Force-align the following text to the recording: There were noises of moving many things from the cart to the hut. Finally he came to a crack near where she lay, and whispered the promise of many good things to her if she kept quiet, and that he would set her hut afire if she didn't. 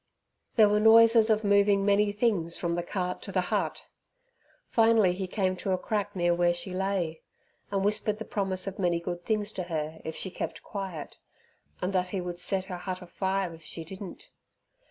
There 0.55 0.67
were 0.67 0.79
noises 0.79 1.29
of 1.29 1.43
moving 1.43 1.85
many 1.85 2.11
things 2.11 2.57
from 2.57 2.73
the 2.73 2.81
cart 2.81 3.21
to 3.21 3.31
the 3.31 3.39
hut. 3.53 3.83
Finally 4.67 5.13
he 5.13 5.27
came 5.27 5.55
to 5.57 5.73
a 5.73 5.77
crack 5.77 6.15
near 6.15 6.33
where 6.33 6.55
she 6.55 6.73
lay, 6.73 7.21
and 7.69 7.85
whispered 7.85 8.17
the 8.17 8.25
promise 8.25 8.65
of 8.65 8.79
many 8.79 8.99
good 8.99 9.23
things 9.23 9.51
to 9.51 9.63
her 9.65 10.01
if 10.03 10.15
she 10.15 10.31
kept 10.31 10.63
quiet, 10.63 11.19
and 11.83 11.93
that 11.93 12.07
he 12.07 12.19
would 12.19 12.39
set 12.39 12.65
her 12.65 12.77
hut 12.77 13.03
afire 13.03 13.53
if 13.53 13.61
she 13.61 13.83
didn't. 13.85 14.31